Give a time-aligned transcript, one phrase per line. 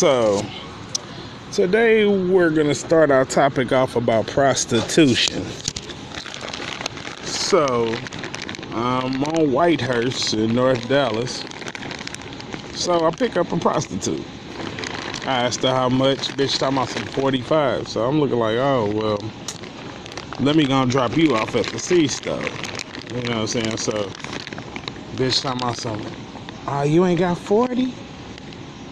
[0.00, 0.42] So,
[1.52, 5.44] today we're going to start our topic off about prostitution.
[7.22, 7.94] So,
[8.72, 11.44] I'm on Whitehurst in North Dallas.
[12.72, 14.24] So, I pick up a prostitute.
[15.26, 16.28] I asked her how much.
[16.28, 17.86] Bitch, talking about some 45.
[17.86, 19.18] So, I'm looking like, oh, well,
[20.40, 22.42] let me go and drop you off at the C stove.
[23.14, 23.76] You know what I'm saying?
[23.76, 24.04] So,
[25.16, 26.02] bitch, talking about some,
[26.68, 27.92] oh, you ain't got 40?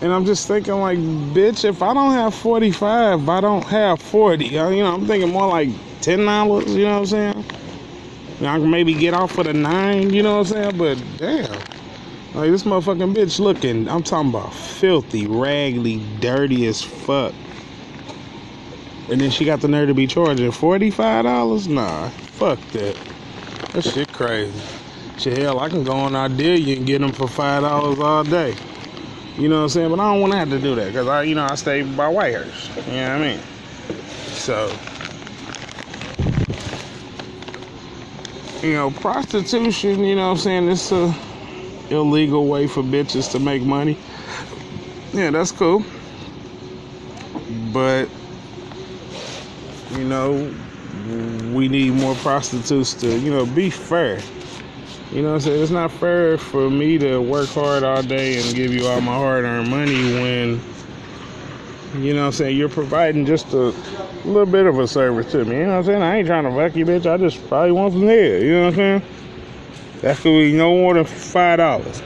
[0.00, 4.56] And I'm just thinking, like, bitch, if I don't have 45, I don't have 40.
[4.56, 5.68] Uh, you know, I'm thinking more like
[6.02, 7.44] $10, you know what I'm saying?
[8.40, 10.78] I can maybe get off for the nine, you know what I'm saying?
[10.78, 11.50] But damn.
[12.34, 17.34] Like, this motherfucking bitch looking, I'm talking about filthy, raggedy, dirty as fuck.
[19.10, 21.68] And then she got the nerve to be charging $45?
[21.68, 22.96] Nah, fuck that.
[23.72, 24.60] That shit crazy.
[25.18, 28.54] Shit, hell, I can go on Ideal and get them for $5 all day.
[29.38, 29.90] You know what I'm saying?
[29.90, 31.82] But I don't want to have to do that because I, you know, I stay
[31.82, 32.76] by Whitehurst.
[32.88, 33.40] You know what I mean?
[34.32, 34.76] So,
[38.66, 40.02] you know, prostitution.
[40.02, 40.68] You know what I'm saying?
[40.68, 41.14] It's a
[41.90, 43.96] illegal way for bitches to make money.
[45.12, 45.84] Yeah, that's cool.
[47.72, 48.08] But
[49.92, 50.52] you know,
[51.52, 54.20] we need more prostitutes to, you know, be fair.
[55.12, 55.62] You know what I'm saying?
[55.62, 59.14] It's not fair for me to work hard all day and give you all my
[59.14, 60.60] hard earned money when,
[62.02, 63.74] you know what I'm saying, you're providing just a
[64.26, 65.56] little bit of a service to me.
[65.56, 66.02] You know what I'm saying?
[66.02, 67.10] I ain't trying to fuck you, bitch.
[67.10, 68.42] I just probably want some head.
[68.42, 69.02] You know what I'm saying?
[70.02, 72.02] That could be no more than $5.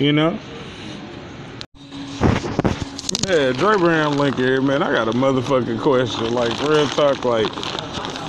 [0.00, 0.38] You know?
[3.28, 4.82] Yeah, Dre Brown Link here, man.
[4.82, 6.34] I got a motherfucking question.
[6.34, 7.46] Like, real talk, like,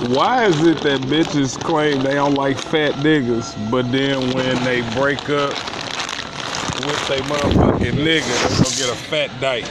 [0.00, 4.82] why is it that bitches claim they don't like fat niggas, but then when they
[4.94, 5.50] break up
[6.84, 9.66] with a motherfucking nigga, they gonna get a fat dyke?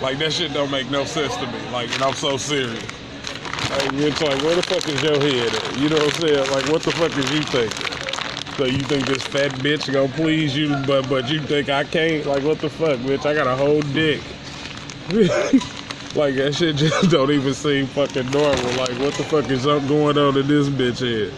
[0.00, 1.58] Like that shit don't make no sense to me.
[1.72, 2.82] Like, and I'm so serious.
[3.70, 5.76] Like, it's like, where the fuck is your head at?
[5.76, 6.50] You know what I'm saying?
[6.50, 7.88] Like, what the fuck is you thinking?
[8.56, 12.26] So you think this fat bitch gonna please you, but but you think I can't?
[12.26, 13.26] Like, what the fuck, bitch?
[13.26, 14.22] I got a whole dick.
[16.14, 18.72] Like that shit just don't even seem fucking normal.
[18.72, 21.32] Like what the fuck is up going on in this bitch head?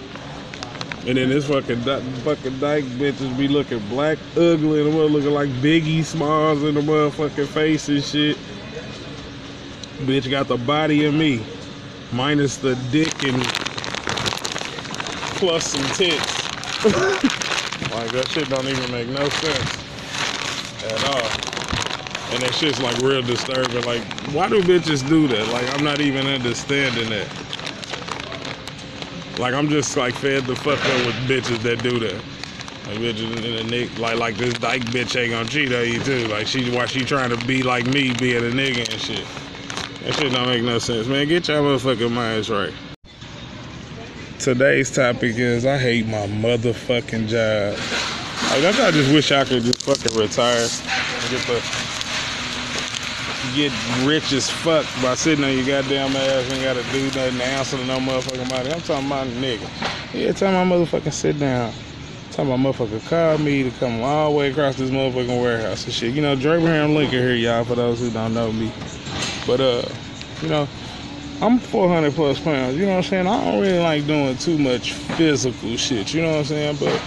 [1.07, 5.49] And then this fucking fucking dyke bitches be looking black, ugly, and the looking like
[5.49, 8.37] Biggie Smalls in the motherfucking face and shit.
[10.01, 11.43] Bitch got the body of me,
[12.13, 13.43] minus the dick and
[15.39, 16.45] plus some tits.
[16.85, 19.90] like that shit don't even make no sense.
[22.33, 23.85] And that shit's like real disturbing.
[23.85, 24.03] Like,
[24.33, 25.49] why do bitches do that?
[25.49, 27.29] Like, I'm not even understanding that.
[29.39, 32.23] Like, I'm just like fed the fuck up with bitches that do that.
[32.87, 36.03] Like bitches in a nick, like like this dyke bitch ain't gonna cheat on you
[36.03, 36.27] too.
[36.27, 39.25] Like she, why she trying to be like me, being a nigga and shit.
[40.03, 41.29] That shit don't make no sense, man.
[41.29, 42.73] Get your motherfucking minds right.
[44.41, 47.79] Today's topic is I hate my motherfucking job.
[48.51, 52.00] Like I just wish I could just fucking retire and get the
[53.55, 53.73] get
[54.05, 57.85] rich as fuck by sitting on your goddamn ass and gotta do nothing answer to
[57.87, 58.73] no motherfucking body.
[58.73, 59.69] I'm talking about nigga.
[60.15, 61.73] Yeah, tell my motherfucking sit down.
[62.31, 65.93] Talking about motherfucker call me to come all the way across this motherfucking warehouse and
[65.93, 66.15] shit.
[66.15, 68.73] You know, Dre Abraham Lincoln here, y'all, for those who don't know me.
[69.47, 69.83] But uh,
[70.43, 70.69] you know,
[71.43, 72.77] I'm 400 plus pounds.
[72.77, 73.27] You know what I'm saying?
[73.27, 76.13] I don't really like doing too much physical shit.
[76.15, 76.77] You know what I'm saying?
[76.79, 77.03] But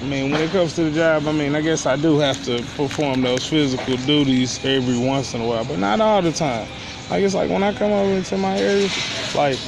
[0.00, 2.42] I mean, when it comes to the job, I mean, I guess I do have
[2.44, 6.68] to perform those physical duties every once in a while, but not all the time.
[7.10, 8.90] I guess like when I come over into my area,
[9.34, 9.58] like,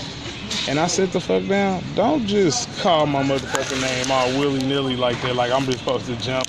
[0.68, 4.96] and I sit the fuck down, don't just call my motherfucking name all willy nilly
[4.96, 6.46] like that, like I'm just supposed to jump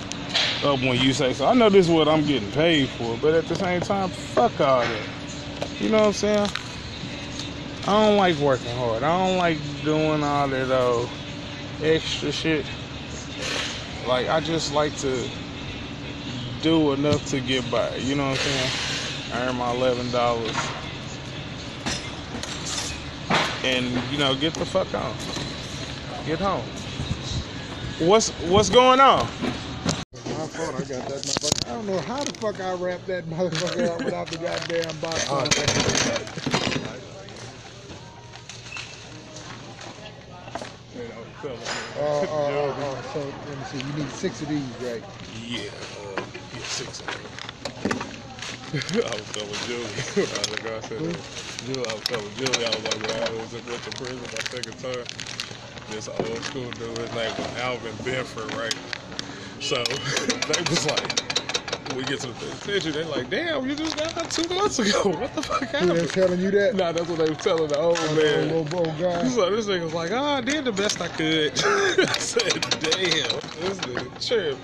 [0.63, 1.47] up when you say so.
[1.47, 4.59] I know this is what I'm getting paid for, but at the same time, fuck
[4.59, 5.06] all that.
[5.79, 6.50] You know what I'm saying?
[7.88, 9.03] I don't like working hard.
[9.03, 11.07] I don't like doing all that uh,
[11.81, 12.66] extra shit.
[14.09, 15.30] Like I just like to
[16.63, 17.95] do enough to get by.
[17.98, 19.33] You know what I'm saying?
[19.33, 20.57] I earn my eleven dollars.
[23.63, 25.13] And you know, get the fuck on.
[26.25, 26.66] Get home.
[28.00, 29.19] What's what's going on?
[29.19, 31.69] My fault, I got that motherfucker.
[31.69, 35.28] I don't know how the fuck I wrapped that motherfucker up without the goddamn box.
[35.30, 36.49] Oh,
[41.44, 41.57] Uh,
[41.95, 43.80] uh, uh, uh, so let me see.
[43.80, 45.06] You need six of these, right?
[45.27, 47.31] Yeah, uh, yeah, six of them.
[49.06, 49.95] I was telling Julie.
[50.18, 51.03] I was like, I said,
[51.63, 54.41] Julie, I was telling Julie, I was like, when I was went to prison my
[54.41, 55.07] second time,
[55.88, 58.77] this old school dude, his name was Alvin Benford, right?
[59.62, 59.97] So
[60.47, 61.12] they was like,
[61.95, 65.09] we get to the penitentiary, they're like, damn, you just got out two months ago.
[65.19, 65.91] What the fuck happened?
[65.94, 66.75] is telling you that?
[66.75, 68.47] Nah, that's what they were telling the old Oh, man.
[68.47, 69.27] little bro guy.
[69.27, 71.51] So this nigga was like, oh, I did the best I could.
[71.63, 74.57] I said, damn, this nigga trip.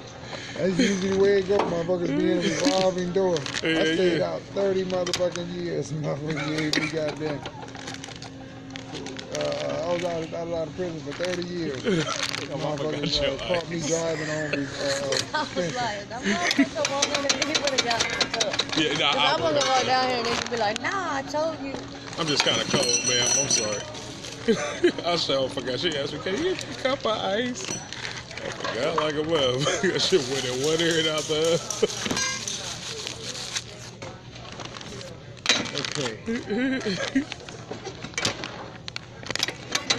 [0.55, 1.57] That's usually the way it go.
[1.57, 3.35] Motherfuckers be in a revolving door.
[3.63, 4.31] Yeah, I stayed yeah.
[4.33, 5.91] out 30 motherfucking years.
[5.91, 7.39] Motherfucking years, we goddamn.
[9.33, 11.83] Uh, I was out, out, out of prison for 30 years.
[12.35, 17.47] Motherfuckers uh, caught me driving on the uh, I was like, that motherfucker won't let
[17.47, 18.07] me would have got the
[18.39, 18.77] cup.
[18.77, 21.15] Yeah, nah, I I, want to walk down here and they could be like, nah,
[21.15, 21.73] I told you.
[22.19, 23.27] I'm just kind of cold, man.
[23.39, 23.81] I'm sorry.
[25.05, 25.79] I sure forgot.
[25.79, 27.71] She asked me, can you get a cup of ice?
[27.71, 29.99] I forgot like a motherfucker.
[30.09, 31.59] Shit went in one ear and out the
[35.97, 37.25] Okay.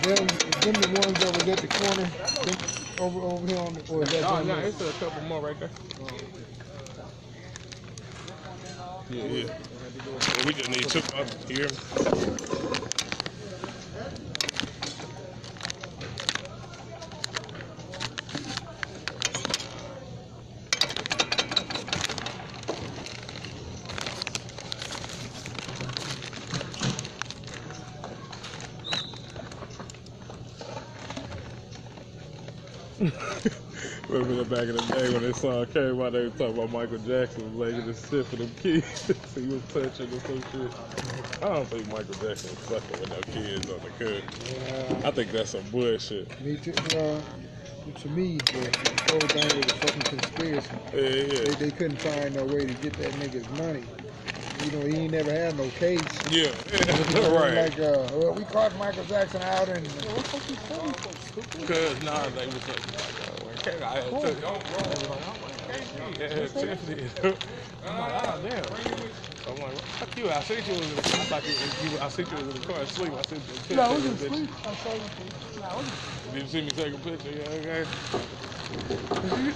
[0.06, 2.06] Them, them the ones that was at the corner,
[2.44, 2.58] them,
[2.98, 4.68] over over here on the, or is that Oh, no, there?
[4.68, 5.72] it's a couple more right there.
[9.10, 9.44] Yeah, yeah.
[10.32, 11.70] Well, we just need two up uh, here.
[32.98, 36.70] Remember the back in the day when they saw came out, they were talking about
[36.70, 39.06] Michael Jackson was laying this shit for them kids.
[39.34, 40.72] he was touching or some shit.
[41.42, 44.24] I don't think Michael Jackson was fucking with no kids on the cook.
[44.54, 45.08] Yeah.
[45.08, 46.40] I think that's some bullshit.
[46.40, 46.72] Me too.
[46.96, 47.20] Uh,
[48.00, 48.70] to me, the
[49.10, 50.70] whole thing was a fucking conspiracy.
[50.94, 51.00] Yeah,
[51.44, 53.84] They, they couldn't find no way to get that nigga's money.
[54.58, 56.24] You know, he ain't never had no case.
[56.26, 56.52] Yeah,
[57.28, 57.54] right.
[57.54, 59.94] Like, uh, well, we caught Michael Jackson out and
[61.60, 62.84] Because, nah, they was like,
[63.42, 64.38] when K- I had took,
[64.88, 67.10] they was like, oh, my KG, yeah, Tiffany.
[67.82, 68.72] I'm like, ah, damn.
[69.46, 70.30] I'm like, fuck you.
[70.30, 71.20] I seen you in the car.
[71.20, 73.14] I thought you, you I seen you in the car asleep.
[73.14, 73.60] I seen you.
[73.76, 74.50] No, I was asleep.
[74.64, 75.12] I saw you.
[75.56, 75.88] No, I was
[76.32, 77.32] Did you see me take a picture?
[77.32, 77.84] Yeah,
[79.24, 79.46] okay.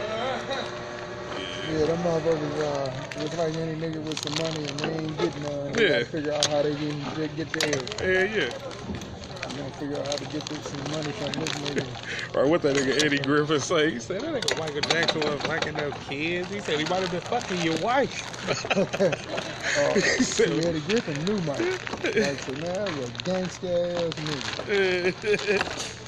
[1.70, 5.42] Yeah, them motherfuckers, uh, it's like any nigga with some money and they ain't getting
[5.42, 5.72] none.
[5.72, 5.88] They Yeah.
[6.00, 7.88] gotta figure out how they get, they get theirs.
[8.00, 8.50] Yeah, yeah.
[9.50, 11.86] You gotta figure out how to get this some money from this nigga.
[12.34, 13.90] Or what that nigga Eddie Griffin say?
[13.90, 16.50] He said that nigga Michael Jackson was fucking no kids.
[16.50, 18.28] He said he might have been fucking your wife.
[18.76, 21.58] Uh, He said- see, Eddie Griffin knew Mike.
[22.04, 25.99] Like, so that was a gangsta ass nigga.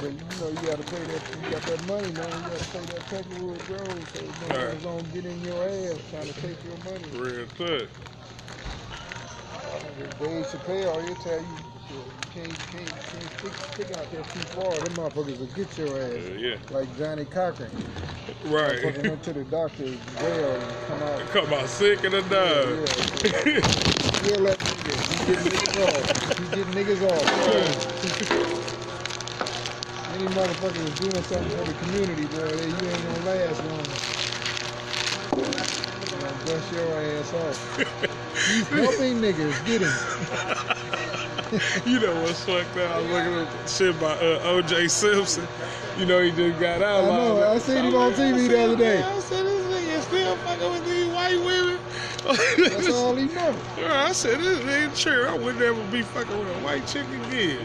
[0.00, 2.44] But you know, you gotta pay that, you got that money, man.
[2.44, 4.82] You gotta pay that Peckerwood Road so motherfuckers Right.
[4.82, 7.06] don't get in your ass trying to take your money.
[7.12, 7.90] Real good.
[10.18, 11.48] Dave Chappelle, he'll tell you,
[11.90, 14.80] you can't, can't, can't stick, stick out there too far.
[14.82, 16.38] Them motherfuckers will get your Yeah, ass.
[16.38, 16.56] yeah.
[16.70, 17.70] Like Johnnie Cochran.
[18.44, 18.80] Right.
[18.82, 21.22] Motherfucker went to the doctor as well and come out.
[21.32, 22.78] Come out sick and the dog.
[24.00, 25.08] Still that nigga.
[25.08, 26.38] He getting niggas off.
[26.38, 27.30] He getting niggas off.
[30.20, 33.80] Any motherfucker is doing something for the community, bro, you ain't gonna last long.
[35.96, 37.56] You gonna bust your ass off.
[38.46, 39.96] He's helping niggas get him.
[41.86, 42.90] you know what's fucked up?
[42.90, 44.88] I was looking at shit by uh, O.J.
[44.88, 45.48] Simpson.
[45.96, 47.04] You know he just got out.
[47.04, 49.02] I know, like, I seen him on TV the other day.
[49.02, 51.78] I said this nigga still fucking with these white women.
[52.70, 53.56] That's all he know.
[53.88, 55.24] I said this ain't true.
[55.24, 57.64] I would never be fucking with a white chick again.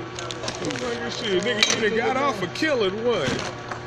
[0.66, 3.44] Shit, nigga, you done got off for killing one.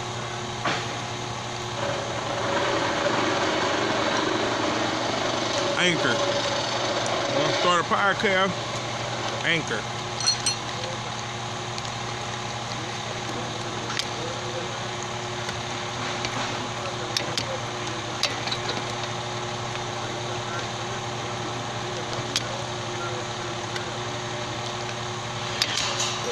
[5.79, 6.15] Anchor.
[7.39, 8.51] Want to start a podcast?
[9.45, 9.81] Anchor.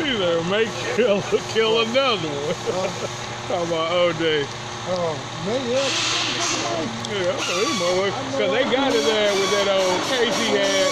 [0.00, 1.20] He's there, make kill,
[1.52, 2.56] kill another one.
[2.72, 2.88] Oh.
[3.48, 4.46] How about OJ.
[4.88, 5.12] Oh,
[5.44, 5.84] man, yeah.
[7.12, 7.36] Yeah,
[8.32, 10.88] because they got it there with that old case he had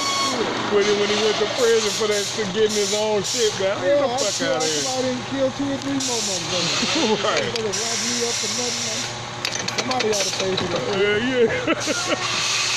[0.75, 3.79] when he, when he went to prison for that for getting his own shit back.
[3.81, 4.83] Get Yeah, the oh, I fuck out of here.
[4.83, 7.25] somebody didn't kill two or three more motherfuckers.
[7.25, 7.45] Right.
[7.55, 9.01] Mother rob me up for nothing.
[9.79, 10.85] Somebody ought to pay for that.
[11.01, 12.71] Yeah, yeah.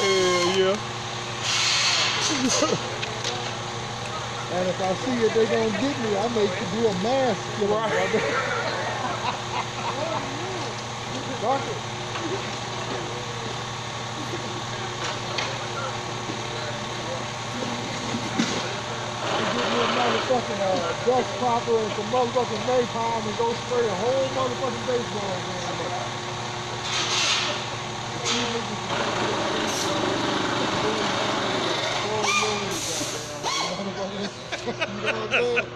[0.00, 0.76] yeah, yeah.
[4.50, 6.16] And if I see it, they gonna get me.
[6.16, 7.90] I may do a mass killing, Right.
[7.90, 8.20] brother.
[11.40, 11.74] Doctor.
[19.96, 25.40] Motherfucking uh, dust popper and some motherfucking napalm and go spray a whole motherfucking baseball
[25.42, 25.80] game.
[34.66, 35.66] Nobody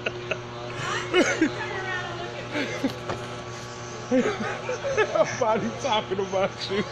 [5.81, 6.83] talking about you.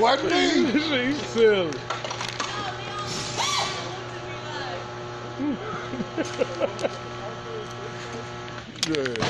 [0.00, 0.72] What me?
[0.72, 1.78] She's silly.
[8.86, 9.24] yeah.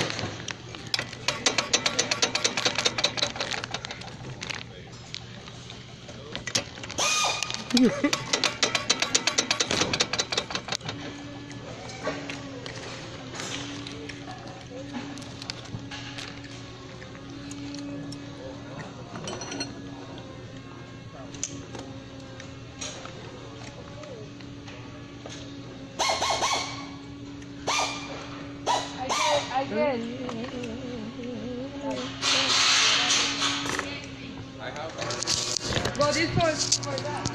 [7.75, 8.35] I